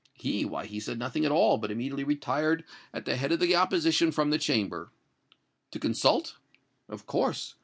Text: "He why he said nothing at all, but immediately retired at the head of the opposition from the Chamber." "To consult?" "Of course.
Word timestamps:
"He 0.15 0.45
why 0.45 0.65
he 0.65 0.79
said 0.79 0.97
nothing 0.97 1.25
at 1.25 1.31
all, 1.31 1.59
but 1.59 1.69
immediately 1.69 2.03
retired 2.03 2.63
at 2.91 3.05
the 3.05 3.17
head 3.17 3.31
of 3.31 3.39
the 3.39 3.55
opposition 3.55 4.11
from 4.11 4.31
the 4.31 4.39
Chamber." 4.39 4.89
"To 5.73 5.79
consult?" 5.79 6.37
"Of 6.89 7.05
course. 7.05 7.53